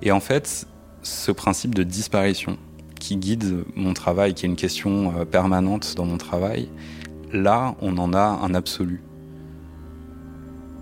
Et 0.00 0.10
en 0.12 0.20
fait, 0.20 0.66
ce 1.02 1.30
principe 1.30 1.74
de 1.74 1.82
disparition 1.82 2.58
qui 2.98 3.16
guide 3.16 3.64
mon 3.74 3.92
travail, 3.92 4.32
qui 4.32 4.46
est 4.46 4.48
une 4.48 4.56
question 4.56 5.12
euh, 5.18 5.24
permanente 5.26 5.94
dans 5.96 6.06
mon 6.06 6.16
travail, 6.16 6.68
là, 7.32 7.74
on 7.82 7.98
en 7.98 8.14
a 8.14 8.40
un 8.42 8.54
absolu. 8.54 9.02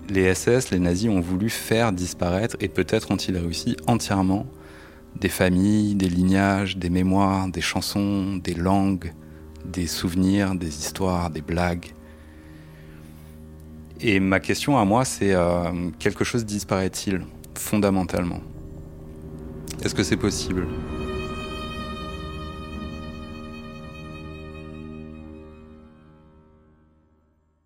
Les 0.09 0.33
SS, 0.33 0.71
les 0.71 0.79
nazis 0.79 1.09
ont 1.09 1.21
voulu 1.21 1.49
faire 1.49 1.91
disparaître, 1.91 2.55
et 2.61 2.69
peut-être 2.69 3.11
ont-ils 3.11 3.37
réussi 3.37 3.75
entièrement, 3.87 4.45
des 5.19 5.29
familles, 5.29 5.95
des 5.95 6.09
lignages, 6.09 6.77
des 6.77 6.89
mémoires, 6.89 7.47
des 7.47 7.61
chansons, 7.61 8.37
des 8.37 8.53
langues, 8.53 9.13
des 9.65 9.87
souvenirs, 9.87 10.55
des 10.55 10.79
histoires, 10.79 11.29
des 11.29 11.41
blagues. 11.41 11.93
Et 14.01 14.19
ma 14.19 14.39
question 14.39 14.77
à 14.77 14.85
moi, 14.85 15.05
c'est 15.05 15.33
euh, 15.33 15.89
quelque 15.99 16.23
chose 16.23 16.45
disparaît-il 16.45 17.25
fondamentalement? 17.55 18.41
Est-ce 19.83 19.95
que 19.95 20.03
c'est 20.03 20.17
possible? 20.17 20.67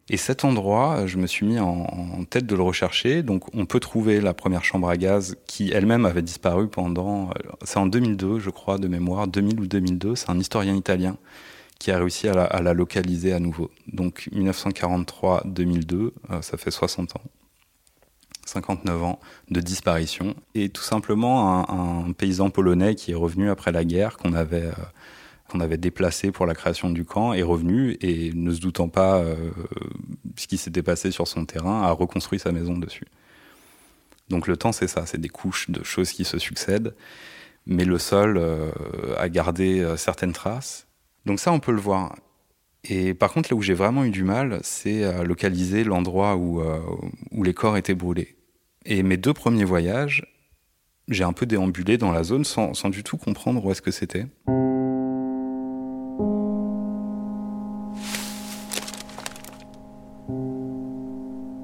Et 0.09 0.15
cet 0.15 0.45
endroit, 0.45 1.05
je 1.05 1.17
me 1.17 1.27
suis 1.27 1.45
mis 1.45 1.59
en, 1.59 1.67
en, 1.67 2.23
tête 2.23 2.45
de 2.45 2.55
le 2.55 2.61
rechercher. 2.61 3.23
Donc, 3.23 3.53
on 3.53 3.65
peut 3.65 3.81
trouver 3.81 4.21
la 4.21 4.33
première 4.33 4.63
chambre 4.63 4.87
à 4.89 4.95
gaz 4.95 5.35
qui 5.47 5.71
elle-même 5.71 6.05
avait 6.05 6.21
disparu 6.21 6.69
pendant. 6.69 7.31
C'est 7.63 7.77
en 7.77 7.87
2002, 7.87 8.39
je 8.39 8.49
crois, 8.49 8.77
de 8.77 8.87
mémoire, 8.87 9.27
2000 9.27 9.59
ou 9.59 9.67
2002. 9.67 10.15
C'est 10.15 10.29
un 10.29 10.39
historien 10.39 10.75
italien 10.75 11.17
qui 11.79 11.91
a 11.91 11.99
réussi 11.99 12.27
à 12.27 12.61
la, 12.61 12.73
localiser 12.73 13.33
à 13.33 13.39
nouveau. 13.39 13.71
Donc, 13.87 14.29
1943-2002, 14.33 16.11
euh, 16.31 16.41
ça 16.41 16.57
fait 16.57 16.71
60 16.71 17.15
ans. 17.15 17.21
59 18.47 19.03
ans 19.03 19.19
de 19.51 19.61
disparition. 19.61 20.35
Et 20.55 20.69
tout 20.69 20.83
simplement 20.83 21.69
un, 21.69 22.11
paysan 22.13 22.49
polonais 22.49 22.95
qui 22.95 23.11
est 23.11 23.15
revenu 23.15 23.49
après 23.49 23.71
la 23.71 23.83
guerre, 23.85 24.17
qu'on 24.17 24.33
avait. 24.33 24.65
Euh, 24.65 24.73
qu'on 25.49 25.61
avait 25.61 25.77
déplacé 25.77 26.33
pour 26.33 26.45
la 26.45 26.53
création 26.53 26.89
du 26.89 27.05
camp 27.05 27.31
est 27.31 27.41
revenu 27.41 27.97
et 28.01 28.33
ne 28.33 28.51
se 28.51 28.59
doutant 28.59 28.89
pas 28.89 29.19
euh, 29.19 29.49
ce 30.35 30.45
qui 30.45 30.57
s'était 30.57 30.83
passé 30.83 31.09
sur 31.09 31.25
son 31.25 31.45
terrain 31.45 31.83
a 31.83 31.91
reconstruit 31.91 32.37
sa 32.37 32.51
maison 32.51 32.77
dessus. 32.77 33.05
Donc 34.27 34.47
le 34.47 34.57
temps 34.57 34.73
c'est 34.73 34.89
ça, 34.89 35.05
c'est 35.05 35.21
des 35.21 35.29
couches 35.29 35.69
de 35.69 35.85
choses 35.85 36.11
qui 36.11 36.25
se 36.25 36.37
succèdent, 36.37 36.93
mais 37.65 37.85
le 37.85 37.97
sol 37.97 38.35
euh, 38.37 38.71
a 39.17 39.29
gardé 39.29 39.93
certaines 39.95 40.33
traces. 40.33 40.86
Donc 41.27 41.41
ça 41.41 41.51
on 41.51 41.59
peut 41.59 41.73
le 41.73 41.81
voir. 41.81 42.15
Et 42.85 43.13
par 43.13 43.33
contre 43.33 43.51
là 43.51 43.57
où 43.57 43.61
j'ai 43.61 43.73
vraiment 43.73 44.05
eu 44.05 44.11
du 44.11 44.23
mal, 44.23 44.61
c'est 44.63 45.03
à 45.03 45.23
localiser 45.25 45.83
l'endroit 45.83 46.37
où, 46.37 46.61
euh, 46.61 46.79
où 47.31 47.43
les 47.43 47.53
corps 47.53 47.75
étaient 47.75 47.95
brûlés. 47.95 48.37
Et 48.85 49.03
mes 49.03 49.17
deux 49.17 49.33
premiers 49.33 49.65
voyages, 49.65 50.25
j'ai 51.09 51.25
un 51.25 51.33
peu 51.33 51.45
déambulé 51.45 51.97
dans 51.97 52.13
la 52.13 52.23
zone 52.23 52.45
sans, 52.45 52.73
sans 52.73 52.87
du 52.87 53.03
tout 53.03 53.17
comprendre 53.17 53.65
où 53.65 53.71
est-ce 53.71 53.81
que 53.81 53.91
c'était. 53.91 54.25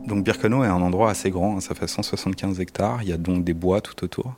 Donc 0.09 0.25
Birkenau 0.25 0.65
est 0.65 0.67
un 0.67 0.81
endroit 0.81 1.09
assez 1.09 1.31
grand, 1.31 1.55
hein, 1.55 1.61
ça 1.61 1.73
fait 1.73 1.87
175 1.87 2.59
hectares, 2.59 3.01
il 3.01 3.07
y 3.07 3.13
a 3.13 3.17
donc 3.17 3.45
des 3.45 3.53
bois 3.53 3.79
tout 3.79 4.03
autour 4.03 4.33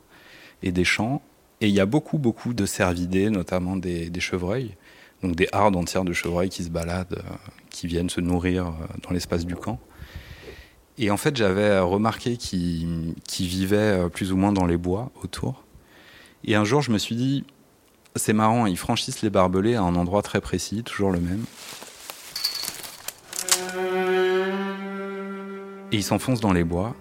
et 0.62 0.70
des 0.70 0.84
champs. 0.84 1.20
Et 1.60 1.66
il 1.68 1.74
y 1.74 1.80
a 1.80 1.86
beaucoup, 1.86 2.18
beaucoup 2.18 2.54
de 2.54 2.64
cervidés, 2.64 3.30
notamment 3.30 3.76
des, 3.76 4.10
des 4.10 4.20
chevreuils, 4.20 4.76
donc 5.22 5.36
des 5.36 5.48
hardes 5.52 5.76
entières 5.76 6.04
de 6.04 6.12
chevreuils 6.12 6.48
qui 6.48 6.64
se 6.64 6.70
baladent, 6.70 7.18
euh, 7.18 7.34
qui 7.70 7.86
viennent 7.86 8.10
se 8.10 8.20
nourrir 8.20 8.66
euh, 8.66 8.70
dans 9.02 9.10
l'espace 9.10 9.44
du 9.46 9.56
camp. 9.56 9.78
Et 10.98 11.10
en 11.10 11.16
fait, 11.16 11.36
j'avais 11.36 11.78
remarqué 11.78 12.36
qu'ils 12.36 13.14
qu 13.28 13.42
vivaient 13.42 14.08
plus 14.10 14.32
ou 14.32 14.36
moins 14.36 14.52
dans 14.52 14.64
les 14.64 14.78
bois 14.78 15.10
autour. 15.22 15.64
Et 16.44 16.54
un 16.54 16.64
jour, 16.64 16.80
je 16.80 16.90
me 16.90 16.98
suis 16.98 17.16
dit, 17.16 17.44
c'est 18.14 18.32
marrant, 18.32 18.64
ils 18.66 18.78
franchissent 18.78 19.20
les 19.20 19.28
barbelés 19.28 19.74
à 19.74 19.82
un 19.82 19.94
endroit 19.94 20.22
très 20.22 20.40
précis, 20.40 20.82
toujours 20.82 21.10
le 21.10 21.20
même. 21.20 21.44
Et 25.92 25.96
ils 25.96 26.02
s'enfoncent 26.02 26.40
dans 26.40 26.52
les 26.52 26.64
bois. 26.64 26.94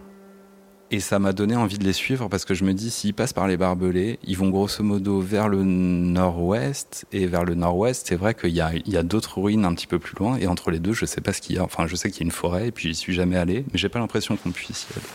Et 0.92 1.00
ça 1.00 1.18
m'a 1.18 1.34
donné 1.34 1.56
envie 1.56 1.80
de 1.80 1.84
les 1.84 1.94
suivre 1.94 2.27
parce 2.30 2.46
que 2.46 2.54
je 2.54 2.63
me 2.63 2.74
dis, 2.74 2.92
s'ils 2.92 3.13
passent 3.13 3.34
par 3.34 3.48
les 3.48 3.58
barbelés, 3.58 4.20
ils 4.24 4.38
vont 4.38 4.50
grosso 4.50 4.84
modo 4.84 5.20
vers 5.20 5.50
le 5.50 5.63
nord-ouest. 5.63 7.06
Et 7.12 7.25
vers 7.25 7.44
le 7.44 7.56
nord-ouest, 7.56 8.06
c'est 8.08 8.15
vrai 8.15 8.36
qu'il 8.36 8.51
y 8.51 8.62
a, 8.62 9.04
d'autres 9.04 9.39
ruines 9.39 9.65
un 9.65 9.74
petit 9.74 9.88
peu 9.88 9.98
plus 9.98 10.15
loin. 10.18 10.38
Et 10.38 10.48
entre 10.48 10.70
les 10.70 10.80
deux, 10.80 10.94
je 10.94 11.06
sais 11.06 11.22
pas 11.22 11.34
ce 11.34 11.42
qu'il 11.42 11.56
y 11.56 11.60
a. 11.60 11.63
Enfin, 11.63 11.88
je 11.88 11.96
sais 11.96 12.12
qu'il 12.12 12.22
y 12.22 12.24
a 12.24 12.27
une 12.27 12.32
forêt 12.32 12.68
et 12.68 12.72
puis 12.72 12.89
j'y 12.89 12.96
suis 12.96 13.13
jamais 13.13 13.38
allé. 13.38 13.65
Mais 13.74 13.80
j'ai 13.80 13.89
pas 13.89 14.00
l'impression 14.00 14.38
qu'on 14.38 14.51
puisse 14.51 14.86
y 14.89 14.94
aller. 14.94 15.06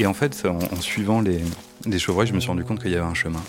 Et 0.00 0.06
en 0.06 0.14
fait, 0.14 0.44
en, 0.46 0.58
en 0.58 0.80
suivant 0.80 1.20
les, 1.20 1.40
les 1.86 1.98
chevreuils, 1.98 2.26
je 2.26 2.32
me 2.34 2.40
suis 2.40 2.48
rendu 2.48 2.64
compte 2.64 2.80
qu'il 2.80 2.90
y 2.90 2.96
avait 2.96 3.04
un 3.04 3.14
chemin 3.14 3.42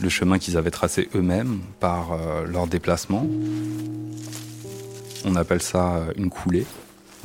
le 0.00 0.08
chemin 0.08 0.38
qu'ils 0.38 0.56
avaient 0.56 0.70
tracé 0.70 1.08
eux-mêmes 1.14 1.60
par 1.80 2.12
euh, 2.12 2.46
leur 2.46 2.66
déplacement. 2.66 3.26
On 5.24 5.36
appelle 5.36 5.62
ça 5.62 5.96
euh, 5.96 6.12
une 6.16 6.30
coulée. 6.30 6.66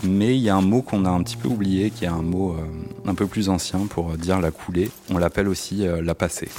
Mais 0.03 0.35
il 0.35 0.41
y 0.41 0.49
a 0.49 0.55
un 0.55 0.61
mot 0.61 0.81
qu'on 0.81 1.03
a 1.03 1.09
un 1.09 1.21
petit 1.23 1.35
peu 1.35 1.49
oublié, 1.49 1.91
qui 1.91 2.05
est 2.05 2.09
un 2.09 2.21
mot 2.21 2.53
euh, 2.53 2.65
un 3.05 3.15
peu 3.15 3.27
plus 3.27 3.49
ancien 3.49 3.79
pour 3.87 4.17
dire 4.17 4.39
la 4.39 4.51
coulée. 4.51 4.89
On 5.09 5.17
l'appelle 5.17 5.49
aussi 5.49 5.85
euh, 5.85 6.01
la 6.01 6.15
passée. 6.15 6.49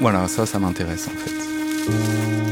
Voilà, 0.00 0.26
ça, 0.28 0.46
ça 0.46 0.58
m'intéresse 0.58 1.08
en 1.08 1.18
fait. 1.18 2.47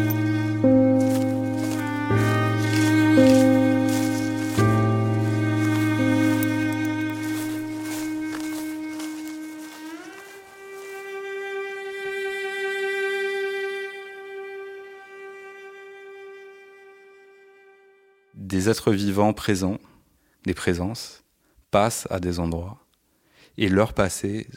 Des 18.56 18.70
êtres 18.70 18.90
vivants 18.90 19.34
présents, 19.34 19.78
des 20.46 20.54
présences, 20.54 21.22
passent 21.70 22.08
à 22.08 22.20
des 22.20 22.40
endroits 22.40 22.78
et 23.58 23.68
leur 23.68 23.92
passé 23.92 24.48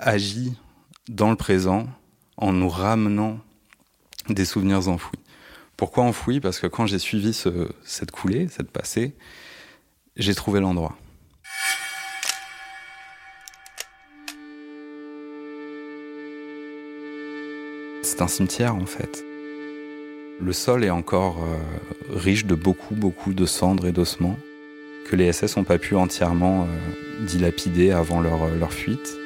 agit 0.00 0.56
dans 1.08 1.30
le 1.30 1.36
présent 1.36 1.86
en 2.36 2.52
nous 2.52 2.68
ramenant 2.68 3.38
des 4.28 4.44
souvenirs 4.44 4.88
enfouis. 4.88 5.20
Pourquoi 5.76 6.02
enfouis? 6.02 6.40
Parce 6.40 6.58
que 6.58 6.66
quand 6.66 6.86
j'ai 6.86 6.98
suivi 6.98 7.32
ce, 7.32 7.68
cette 7.84 8.10
coulée, 8.10 8.48
cette 8.48 8.72
passée, 8.72 9.14
j'ai 10.16 10.34
trouvé 10.34 10.58
l'endroit. 10.58 10.98
C'est 18.02 18.20
un 18.20 18.26
cimetière 18.26 18.74
en 18.74 18.86
fait. 18.86 19.24
Le 20.40 20.52
sol 20.52 20.84
est 20.84 20.90
encore 20.90 21.38
euh, 21.42 22.16
riche 22.16 22.46
de 22.46 22.54
beaucoup, 22.54 22.94
beaucoup 22.94 23.32
de 23.32 23.44
cendres 23.44 23.86
et 23.88 23.92
d'ossements 23.92 24.38
que 25.04 25.16
les 25.16 25.32
SS 25.32 25.56
n'ont 25.56 25.64
pas 25.64 25.78
pu 25.78 25.96
entièrement 25.96 26.62
euh, 26.62 27.26
dilapider 27.26 27.90
avant 27.90 28.20
leur, 28.20 28.44
euh, 28.44 28.56
leur 28.56 28.72
fuite. 28.72 29.16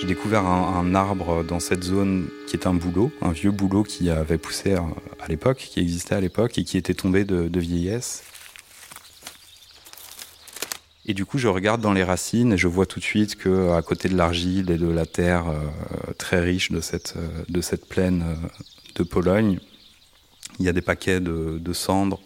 J'ai 0.00 0.06
découvert 0.08 0.44
un, 0.44 0.94
arbre 0.94 1.44
dans 1.44 1.60
cette 1.60 1.84
zone 1.84 2.26
qui 2.48 2.56
est 2.56 2.66
un 2.66 2.74
bouleau, 2.74 3.12
un 3.22 3.30
vieux 3.30 3.52
bouleau 3.52 3.82
qui 3.82 4.10
avait 4.10 4.38
poussé 4.38 4.74
à, 4.74 4.84
l'époque, 5.28 5.58
qui 5.58 5.80
existait 5.80 6.16
à 6.16 6.20
l'époque 6.20 6.58
et 6.58 6.64
qui 6.64 6.76
était 6.76 6.94
tombé 6.94 7.24
de 7.24 7.60
vieillesse. 7.60 8.22
Et 11.08 11.14
du 11.14 11.24
coup, 11.24 11.38
je 11.38 11.46
regarde 11.46 11.80
dans 11.80 11.92
les 11.92 12.02
racines 12.02 12.52
et 12.52 12.58
je 12.58 12.66
vois 12.66 12.84
tout 12.84 12.98
de 12.98 13.04
suite 13.04 13.36
que 13.36 13.70
à 13.70 13.80
côté 13.80 14.08
de 14.08 14.16
l'argile 14.16 14.72
et 14.72 14.76
de 14.76 14.88
la 14.88 15.06
terre 15.06 15.48
euh, 15.48 16.12
très 16.18 16.40
riche 16.40 16.72
de 16.72 16.80
cette, 16.80 17.14
euh, 17.16 17.44
de 17.48 17.60
cette 17.60 17.86
plaine 17.86 18.24
euh, 18.26 18.48
de 18.96 19.04
Pologne, 19.04 19.60
il 20.58 20.66
y 20.66 20.68
a 20.68 20.72
des 20.72 20.82
paquets 20.82 21.20
de, 21.20 21.58
de, 21.60 21.72
cendres 21.72 22.20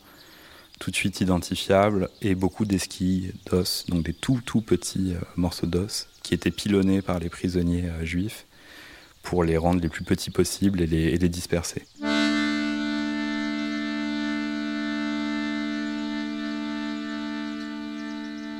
tout 0.78 0.90
de 0.90 0.96
suite 0.96 1.20
identifiables 1.20 2.08
et 2.22 2.34
beaucoup 2.34 2.64
d'esquilles 2.64 3.34
d'os, 3.50 3.84
donc 3.88 4.04
des 4.04 4.14
tout 4.14 4.40
tout 4.46 4.62
petits 4.62 5.14
morceaux 5.36 5.66
d'os 5.66 6.08
qui 6.22 6.32
étaient 6.32 6.50
pilonnés 6.50 7.02
par 7.02 7.18
les 7.18 7.28
prisonniers 7.28 7.90
juifs 8.02 8.46
pour 9.22 9.44
les 9.44 9.58
rendre 9.58 9.82
les 9.82 9.90
plus 9.90 10.04
petits 10.04 10.30
possibles 10.30 10.80
et 10.80 10.86
les, 10.86 11.02
et 11.08 11.18
les 11.18 11.28
disperser. 11.28 11.82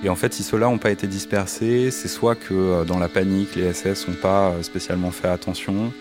Et 0.03 0.09
en 0.09 0.15
fait, 0.15 0.33
si 0.33 0.43
ceux-là 0.43 0.67
n'ont 0.67 0.79
pas 0.79 0.91
été 0.91 1.07
dispersés, 1.07 1.91
c'est 1.91 2.09
soit 2.09 2.35
que 2.35 2.55
euh, 2.55 2.85
dans 2.85 2.99
la 2.99 3.09
panique, 3.09 3.55
les 3.55 3.73
SS 3.73 4.09
n'ont 4.09 4.15
pas 4.15 4.51
euh, 4.51 4.63
spécialement 4.63 5.11
fait 5.11 5.29
attention, 5.29 5.93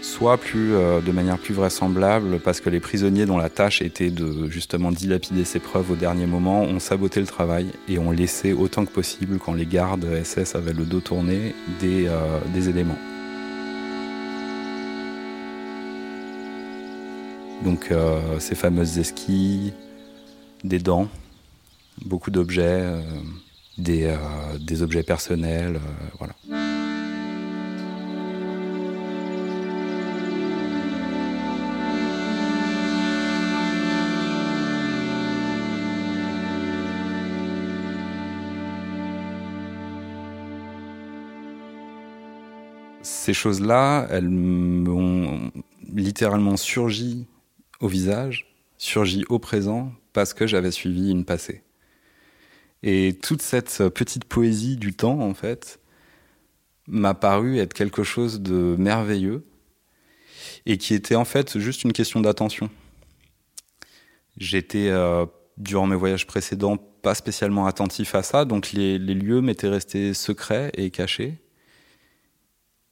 soit 0.00 0.38
plus, 0.38 0.74
euh, 0.74 1.02
de 1.02 1.12
manière 1.12 1.36
plus 1.36 1.52
vraisemblable, 1.52 2.40
parce 2.40 2.62
que 2.62 2.70
les 2.70 2.80
prisonniers 2.80 3.26
dont 3.26 3.36
la 3.36 3.50
tâche 3.50 3.82
était 3.82 4.08
de 4.08 4.48
justement 4.48 4.92
dilapider 4.92 5.44
ces 5.44 5.58
preuves 5.58 5.90
au 5.90 5.94
dernier 5.94 6.24
moment 6.24 6.62
ont 6.62 6.80
saboté 6.80 7.20
le 7.20 7.26
travail 7.26 7.66
et 7.86 7.98
ont 7.98 8.12
laissé 8.12 8.54
autant 8.54 8.86
que 8.86 8.92
possible, 8.92 9.38
quand 9.38 9.52
les 9.52 9.66
gardes 9.66 10.06
SS 10.24 10.54
avaient 10.54 10.72
le 10.72 10.84
dos 10.84 11.00
tourné, 11.00 11.54
des, 11.80 12.08
éléments. 12.68 12.98
Donc 17.62 17.90
ces 18.38 18.54
fameuses 18.54 18.98
esquilles, 18.98 19.74
des 20.64 20.78
dents, 20.78 21.08
beaucoup 22.04 22.30
d'objets, 22.30 22.62
euh, 22.62 23.02
des, 23.78 24.04
euh, 24.04 24.16
des, 24.58 24.82
objets 24.82 25.02
personnels, 25.02 25.76
euh, 25.76 25.80
voilà. 26.18 26.34
Ces 43.02 43.34
choses-là, 43.34 44.06
elles 44.10 44.28
m'ont 44.28 45.52
littéralement 45.92 46.56
surgi 46.56 47.26
au 47.80 47.88
visage, 47.88 48.46
surgi 48.76 49.24
au 49.28 49.38
présent, 49.38 49.92
parce 50.12 50.34
que 50.34 50.46
j'avais 50.46 50.70
suivi 50.70 51.10
une 51.10 51.24
passée. 51.24 51.62
Et 52.82 53.18
toute 53.22 53.42
cette 53.42 53.88
petite 53.88 54.24
poésie 54.24 54.76
du 54.76 54.94
temps, 54.94 55.20
en 55.20 55.34
fait, 55.34 55.80
m'a 56.86 57.14
paru 57.14 57.58
être 57.58 57.74
quelque 57.74 58.02
chose 58.02 58.40
de 58.40 58.74
merveilleux 58.78 59.44
et 60.66 60.78
qui 60.78 60.94
était 60.94 61.14
en 61.14 61.24
fait 61.24 61.58
juste 61.58 61.84
une 61.84 61.92
question 61.92 62.20
d'attention. 62.20 62.70
J'étais, 64.36 64.88
euh, 64.88 65.26
durant 65.56 65.86
mes 65.86 65.96
voyages 65.96 66.26
précédents, 66.26 66.76
pas 66.76 67.14
spécialement 67.14 67.66
attentif 67.66 68.14
à 68.14 68.22
ça, 68.22 68.44
donc 68.44 68.72
les, 68.72 68.98
les 68.98 69.14
lieux 69.14 69.40
m'étaient 69.40 69.68
restés 69.68 70.14
secrets 70.14 70.70
et 70.74 70.90
cachés. 70.90 71.38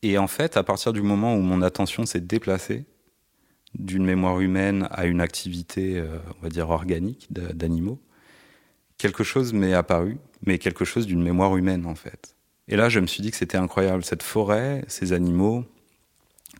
Et 0.02 0.18
en 0.18 0.28
fait, 0.28 0.56
à 0.56 0.62
partir 0.62 0.92
du 0.92 1.02
moment 1.02 1.34
où 1.34 1.40
mon 1.40 1.62
attention 1.62 2.06
s'est 2.06 2.20
déplacée 2.20 2.84
d'une 3.74 4.04
mémoire 4.04 4.40
humaine 4.40 4.88
à 4.90 5.06
une 5.06 5.20
activité, 5.20 5.98
euh, 5.98 6.18
on 6.38 6.42
va 6.42 6.48
dire, 6.48 6.70
organique 6.70 7.26
d'animaux, 7.30 8.00
quelque 8.98 9.24
chose 9.24 9.52
m'est 9.52 9.72
apparu, 9.72 10.18
mais 10.44 10.58
quelque 10.58 10.84
chose 10.84 11.06
d'une 11.06 11.22
mémoire 11.22 11.56
humaine 11.56 11.86
en 11.86 11.94
fait. 11.94 12.34
Et 12.68 12.76
là, 12.76 12.88
je 12.88 13.00
me 13.00 13.06
suis 13.06 13.22
dit 13.22 13.30
que 13.30 13.36
c'était 13.36 13.56
incroyable. 13.56 14.04
Cette 14.04 14.22
forêt, 14.22 14.84
ces 14.88 15.14
animaux 15.14 15.64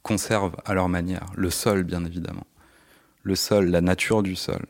conservent 0.03 0.57
à 0.65 0.73
leur 0.73 0.89
manière 0.89 1.27
le 1.37 1.51
sol, 1.51 1.85
bien 1.85 2.05
évidemment. 2.05 2.47
Le 3.23 3.35
sol, 3.35 3.67
la 3.67 3.83
nature 3.83 4.23
du 4.23 4.37
sol. 4.37 4.65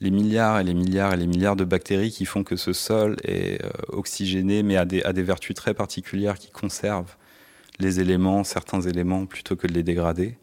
Les 0.00 0.10
milliards 0.10 0.60
et 0.60 0.64
les 0.64 0.74
milliards 0.74 1.12
et 1.12 1.16
les 1.16 1.26
milliards 1.26 1.56
de 1.56 1.64
bactéries 1.64 2.12
qui 2.12 2.24
font 2.24 2.44
que 2.44 2.56
ce 2.56 2.72
sol 2.72 3.16
est 3.24 3.62
euh, 3.64 3.70
oxygéné, 3.88 4.62
mais 4.62 4.76
a 4.76 4.84
des, 4.84 5.02
a 5.02 5.12
des 5.12 5.22
vertus 5.22 5.54
très 5.54 5.74
particulières 5.74 6.38
qui 6.38 6.50
conservent 6.50 7.16
les 7.80 8.00
éléments, 8.00 8.44
certains 8.44 8.80
éléments, 8.80 9.26
plutôt 9.26 9.56
que 9.56 9.66
de 9.66 9.72
les 9.72 9.82
dégrader, 9.82 10.38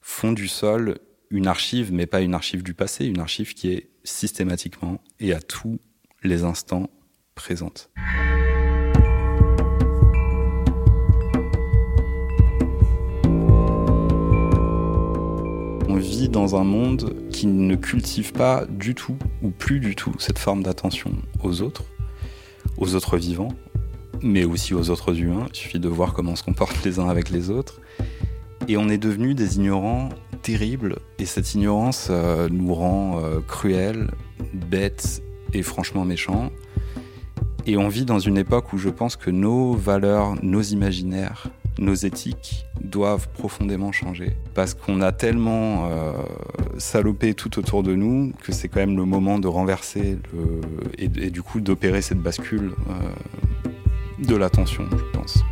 font 0.00 0.32
du 0.32 0.48
sol 0.48 0.98
une 1.30 1.46
archive, 1.46 1.92
mais 1.92 2.06
pas 2.06 2.20
une 2.20 2.34
archive 2.34 2.62
du 2.62 2.74
passé, 2.74 3.06
une 3.06 3.20
archive 3.20 3.54
qui 3.54 3.70
est 3.72 3.88
systématiquement 4.02 5.00
et 5.20 5.32
à 5.32 5.40
tous 5.40 5.78
les 6.24 6.42
instants 6.42 6.90
présente. 7.36 7.90
On 15.88 15.96
vit 15.96 16.28
dans 16.28 16.56
un 16.56 16.64
monde 16.64 17.14
qui 17.30 17.46
ne 17.46 17.76
cultive 17.76 18.32
pas 18.32 18.66
du 18.66 18.96
tout, 18.96 19.16
ou 19.42 19.50
plus 19.50 19.78
du 19.78 19.94
tout, 19.94 20.12
cette 20.18 20.38
forme 20.38 20.64
d'attention 20.64 21.12
aux 21.44 21.62
autres, 21.62 21.84
aux 22.76 22.96
autres 22.96 23.16
vivants, 23.18 23.54
mais 24.20 24.44
aussi 24.44 24.74
aux 24.74 24.90
autres 24.90 25.16
humains. 25.16 25.46
Il 25.50 25.56
suffit 25.56 25.78
de 25.78 25.88
voir 25.88 26.12
comment 26.12 26.32
on 26.32 26.36
se 26.36 26.42
comporte 26.42 26.84
les 26.84 26.98
uns 26.98 27.08
avec 27.08 27.30
les 27.30 27.50
autres. 27.50 27.80
Et 28.66 28.76
on 28.76 28.88
est 28.88 28.98
devenu 28.98 29.34
des 29.34 29.56
ignorants 29.56 30.10
terribles, 30.42 30.96
et 31.18 31.26
cette 31.26 31.54
ignorance 31.54 32.08
euh, 32.10 32.48
nous 32.50 32.74
rend 32.74 33.20
euh, 33.22 33.40
cruels, 33.40 34.10
bêtes 34.54 35.22
et 35.52 35.62
franchement 35.62 36.04
méchants. 36.04 36.50
Et 37.66 37.76
on 37.76 37.88
vit 37.88 38.04
dans 38.04 38.18
une 38.18 38.38
époque 38.38 38.72
où 38.72 38.78
je 38.78 38.88
pense 38.88 39.16
que 39.16 39.30
nos 39.30 39.74
valeurs, 39.74 40.34
nos 40.42 40.62
imaginaires, 40.62 41.48
nos 41.78 41.94
éthiques 41.94 42.66
doivent 42.80 43.28
profondément 43.28 43.92
changer. 43.92 44.36
Parce 44.54 44.74
qu'on 44.74 45.00
a 45.00 45.12
tellement 45.12 45.88
euh, 45.88 46.12
salopé 46.78 47.34
tout 47.34 47.58
autour 47.58 47.82
de 47.82 47.94
nous 47.94 48.32
que 48.42 48.52
c'est 48.52 48.68
quand 48.68 48.80
même 48.80 48.96
le 48.96 49.04
moment 49.04 49.38
de 49.38 49.48
renverser 49.48 50.18
et, 50.98 51.08
du 51.08 51.42
coup 51.42 51.60
d'opérer 51.60 52.02
cette 52.02 52.20
bascule 52.20 52.72
euh, 52.90 54.24
de 54.24 54.36
l'attention, 54.36 54.84
je 54.90 55.18
pense. 55.18 55.44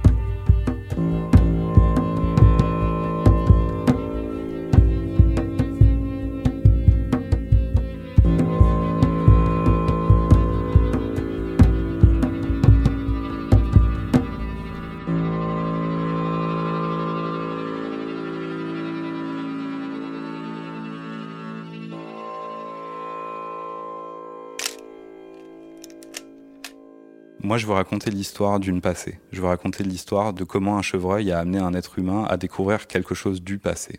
Je 27.58 27.66
veux 27.66 27.72
raconter 27.72 28.10
l'histoire 28.10 28.60
d'une 28.60 28.80
passé. 28.80 29.18
Je 29.32 29.40
veux 29.40 29.48
raconter 29.48 29.82
l'histoire 29.82 30.32
de 30.32 30.44
comment 30.44 30.78
un 30.78 30.82
chevreuil 30.82 31.32
a 31.32 31.40
amené 31.40 31.58
un 31.58 31.74
être 31.74 31.98
humain 31.98 32.24
à 32.28 32.36
découvrir 32.36 32.86
quelque 32.86 33.14
chose 33.14 33.42
du 33.42 33.58
passé. 33.58 33.98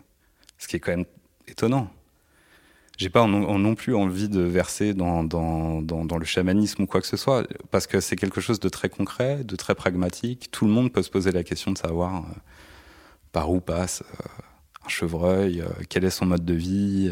Ce 0.57 0.67
qui 0.67 0.77
est 0.77 0.79
quand 0.79 0.91
même 0.91 1.05
étonnant. 1.47 1.89
J'ai 2.97 3.09
pas 3.09 3.25
non 3.27 3.75
plus 3.75 3.95
envie 3.95 4.27
de 4.27 4.41
verser 4.41 4.93
dans, 4.93 5.23
le 5.23 6.25
chamanisme 6.25 6.83
ou 6.83 6.85
quoi 6.85 7.01
que 7.01 7.07
ce 7.07 7.17
soit, 7.17 7.47
parce 7.71 7.87
que 7.87 7.99
c'est 8.01 8.15
quelque 8.15 8.41
chose 8.41 8.59
de 8.59 8.67
très 8.69 8.89
concret, 8.89 9.43
de 9.43 9.55
très 9.55 9.75
pragmatique. 9.75 10.49
Tout 10.51 10.65
le 10.65 10.71
monde 10.71 10.91
peut 10.91 11.03
se 11.03 11.09
poser 11.09 11.31
la 11.31 11.43
question 11.43 11.71
de 11.71 11.77
savoir 11.77 12.17
euh, 12.17 12.33
par 13.31 13.51
où 13.51 13.61
passe 13.61 14.03
euh, 14.03 14.27
un 14.85 14.89
chevreuil, 14.89 15.61
euh, 15.61 15.69
quel 15.87 16.03
est 16.03 16.09
son 16.09 16.25
mode 16.25 16.43
de 16.43 16.53
vie, 16.53 17.09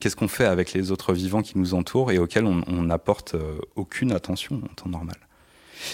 qu'est-ce 0.00 0.16
qu'on 0.16 0.28
fait 0.28 0.46
avec 0.46 0.72
les 0.72 0.90
autres 0.90 1.12
vivants 1.12 1.42
qui 1.42 1.58
nous 1.58 1.74
entourent 1.74 2.10
et 2.10 2.18
auxquels 2.18 2.46
on 2.46 2.82
n'apporte 2.82 3.36
aucune 3.76 4.10
attention 4.10 4.62
en 4.64 4.74
temps 4.74 4.88
normal. 4.88 5.16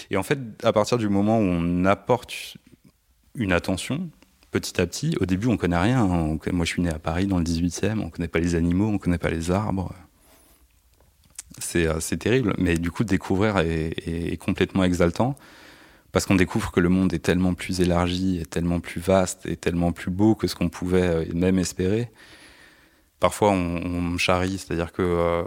Et 0.09 0.17
en 0.17 0.23
fait, 0.23 0.39
à 0.63 0.73
partir 0.73 0.97
du 0.97 1.09
moment 1.09 1.39
où 1.39 1.43
on 1.43 1.85
apporte 1.85 2.57
une 3.35 3.51
attention, 3.51 4.09
petit 4.51 4.79
à 4.81 4.87
petit, 4.87 5.15
au 5.19 5.25
début 5.25 5.47
on 5.47 5.57
connaît 5.57 5.77
rien. 5.77 6.05
Moi 6.05 6.39
je 6.65 6.69
suis 6.69 6.81
né 6.81 6.89
à 6.89 6.99
Paris 6.99 7.27
dans 7.27 7.37
le 7.37 7.43
18e, 7.43 7.99
on 7.99 8.09
connaît 8.09 8.27
pas 8.27 8.39
les 8.39 8.55
animaux, 8.55 8.87
on 8.87 8.97
connaît 8.97 9.17
pas 9.17 9.29
les 9.29 9.51
arbres. 9.51 9.93
C'est 11.59 11.87
euh, 11.87 11.99
terrible, 12.17 12.53
mais 12.57 12.77
du 12.77 12.89
coup 12.89 13.03
découvrir 13.03 13.57
est, 13.57 13.93
est, 14.07 14.33
est 14.33 14.37
complètement 14.37 14.83
exaltant 14.83 15.35
parce 16.11 16.25
qu'on 16.25 16.35
découvre 16.35 16.71
que 16.71 16.79
le 16.79 16.89
monde 16.89 17.13
est 17.13 17.19
tellement 17.19 17.53
plus 17.53 17.81
élargi, 17.81 18.39
est 18.39 18.49
tellement 18.49 18.79
plus 18.79 18.99
vaste, 18.99 19.45
et 19.45 19.55
tellement 19.55 19.91
plus 19.91 20.09
beau 20.09 20.33
que 20.33 20.47
ce 20.47 20.55
qu'on 20.55 20.69
pouvait 20.69 21.07
euh, 21.07 21.25
même 21.33 21.59
espérer 21.59 22.09
parfois 23.19 23.51
on, 23.51 24.17
charrie, 24.17 24.57
c'est-à-dire 24.57 24.91
que 24.91 25.01
euh, 25.01 25.43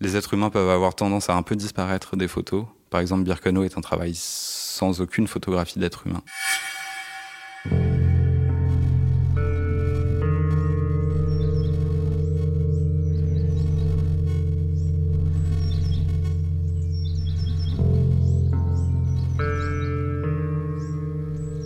les 0.00 0.16
êtres 0.16 0.34
humains 0.34 0.50
peuvent 0.50 0.70
avoir 0.70 0.94
tendance 0.94 1.30
à 1.30 1.34
un 1.34 1.42
peu 1.42 1.56
disparaître 1.56 2.16
des 2.16 2.28
photos. 2.28 2.64
Par 2.96 3.02
exemple, 3.02 3.24
Birkenau 3.24 3.62
est 3.62 3.76
un 3.76 3.82
travail 3.82 4.12
sans 4.14 5.02
aucune 5.02 5.26
photographie 5.26 5.78
d'être 5.78 6.06
humain. 6.06 6.22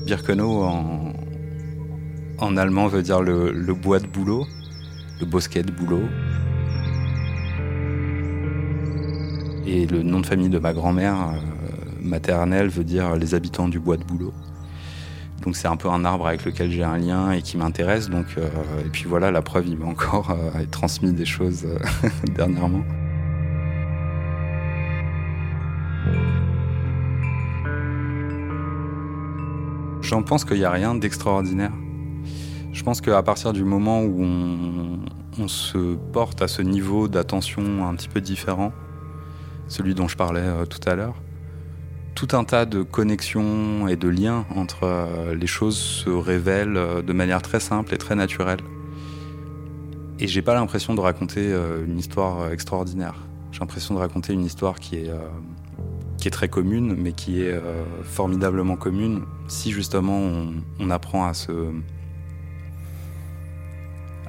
Birkenau 0.05 0.65
en, 2.39 2.57
allemand 2.57 2.89
veut 2.89 3.03
dire 3.03 3.23
le, 3.23 3.53
le 3.53 3.75
bois 3.75 4.01
de 4.01 4.09
boulot, 4.09 4.49
le 5.21 5.27
bosquet 5.27 5.63
de 5.63 5.71
boulot. 5.71 6.09
Et 9.73 9.87
le 9.87 10.03
nom 10.03 10.19
de 10.19 10.27
famille 10.27 10.49
de 10.49 10.59
ma 10.59 10.73
grand-mère 10.73 11.15
euh, 11.15 12.03
maternelle 12.03 12.67
veut 12.67 12.83
dire 12.83 13.15
les 13.15 13.37
habitants 13.37 13.69
du 13.69 13.79
bois 13.79 13.97
de 13.97 14.03
boulot. 14.03 14.33
Donc 15.45 15.55
c'est 15.55 15.69
un 15.69 15.77
peu 15.77 15.89
un 15.89 16.05
arbre 16.05 16.27
avec 16.27 16.45
lequel 16.45 16.73
j'ai 16.73 16.83
un 16.83 16.99
lien 16.99 17.31
et 17.31 17.41
qui 17.41 17.57
m'intéresse. 17.57 18.11
Donc 18.11 18.27
euh, 18.37 18.49
et 18.85 18.89
puis 18.89 19.05
voilà, 19.07 19.31
la 19.31 19.43
preuve, 19.43 19.69
il 19.69 19.79
m'a 19.79 19.87
encore 19.87 20.33
euh, 20.33 20.65
transmis 20.73 21.13
des 21.13 21.25
choses 21.25 21.69
dernièrement. 22.35 22.83
J'en 30.03 30.25
pense 30.25 30.45
qu'il 30.45 30.57
n'y 30.59 30.65
a 30.65 30.73
rien 30.73 30.97
d'extraordinaire. 30.97 31.73
Je 32.73 32.83
pense 32.83 33.01
qu'à 33.01 33.23
partir 33.23 33.53
du 33.53 33.63
moment 33.63 34.03
où 34.03 34.27
on 35.39 35.47
se 35.47 35.95
porte 36.13 36.43
à 36.43 36.49
ce 36.49 36.61
niveau 36.61 37.07
d'attention 37.07 37.87
un 37.87 37.95
petit 37.95 38.09
peu 38.09 38.21
différent, 38.21 38.73
celui 39.71 39.95
dont 39.95 40.09
je 40.09 40.17
parlais 40.17 40.41
euh, 40.41 40.67
tout 40.67 40.87
à 40.87 40.95
l'heure, 40.95 41.15
tout 42.15 42.29
un 42.33 42.45
tas 42.45 42.67
de 42.67 42.83
connexions 42.83 43.89
et 43.89 43.97
de 43.97 44.09
liens 44.09 44.45
entre 44.55 44.81
euh, 44.83 45.35
les 45.35 45.47
choses 45.47 45.79
se 45.79 46.11
révèlent 46.11 46.77
euh, 46.77 47.03
de 47.03 47.13
manière 47.15 47.41
très 47.41 47.61
simple 47.61 47.95
et 47.95 47.99
très 47.99 48.17
naturelle. 48.17 48.61
Et 50.19 50.27
j'ai 50.27 50.43
pas 50.43 50.53
l'impression 50.53 50.95
de 50.95 51.01
raconter 51.01 51.55
une 51.87 51.99
histoire 51.99 52.53
extraordinaire. 52.53 53.15
J'ai 53.53 53.61
l'impression 53.61 53.95
de 53.95 54.01
raconter 54.01 54.35
une 54.35 54.45
histoire 54.45 54.79
qui 54.79 54.97
est, 54.97 55.11
qui 56.19 56.29
est 56.29 56.31
très 56.31 56.51
commune, 56.51 56.95
mais 56.95 57.13
qui 57.13 57.41
est 57.41 57.59
formidablement 58.03 58.77
commune 58.77 59.23
si 59.49 59.71
justement 59.71 60.21
on 60.79 60.91
apprend 60.91 61.25
à 61.25 61.33
se, 61.33 61.73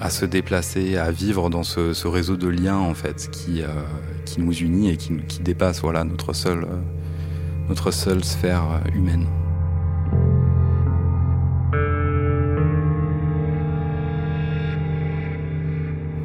à 0.02 0.10
se 0.10 0.26
déplacer, 0.26 0.98
à 0.98 1.12
vivre 1.12 1.50
dans 1.50 1.64
ce, 1.64 2.08
réseau 2.08 2.36
de 2.36 2.48
liens 2.48 2.78
en 2.78 2.96
fait 2.96 3.30
qui, 3.32 3.62
euh, 3.62 3.68
qui 4.26 4.42
nous 4.42 4.52
unit 4.52 4.90
et 4.90 4.98
qui, 4.98 5.16
qui 5.28 5.42
dépasse 5.42 5.82
voilà, 5.82 6.04
notre, 6.04 6.34
seule, 6.34 6.64
euh, 6.64 6.82
notre 7.70 7.92
seule 7.92 8.24
sphère 8.24 8.64
euh, 8.64 8.98
humaine. 8.98 9.28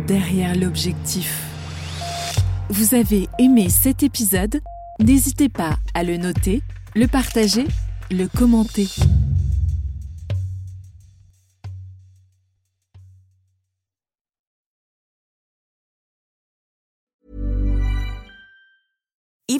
derrière 0.06 0.54
l'objectif. 0.54 1.42
Vous 2.70 2.94
avez 2.94 3.28
aimé 3.40 3.68
cet 3.68 4.04
épisode? 4.04 4.60
N'hésitez 5.00 5.48
pas 5.48 5.78
à 5.94 6.04
le 6.04 6.16
noter, 6.16 6.62
le 6.94 7.08
partager, 7.08 7.66
le 8.12 8.28
commenter. 8.28 8.86